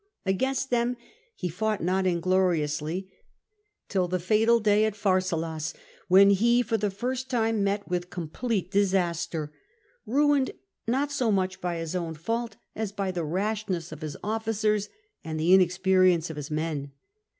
Against 0.25 0.71
them 0.71 0.97
he 1.35 1.47
fought 1.47 1.79
not 1.83 2.07
ingloriously, 2.07 3.07
till 3.87 4.07
the 4.07 4.17
fatal 4.19 4.59
day 4.59 4.83
at 4.85 4.95
Pharsalus, 4.95 5.75
when 6.07 6.31
he 6.31 6.63
for 6.63 6.75
the 6.75 6.89
first 6.89 7.29
time 7.29 7.63
met 7.63 7.87
with 7.87 8.09
complete 8.09 8.71
disaster, 8.71 9.53
ruined 10.07 10.53
not 10.87 11.11
so 11.11 11.31
much 11.31 11.61
by 11.61 11.77
his 11.77 11.95
own 11.95 12.15
fault 12.15 12.55
as 12.75 12.91
by 12.91 13.11
the 13.11 13.23
rashness 13.23 13.91
of 13.91 14.01
his 14.01 14.17
officers 14.23 14.89
and 15.23 15.39
the 15.39 15.53
inexperience 15.53 16.31
of 16.31 16.35
his 16.35 16.49
men. 16.49 16.93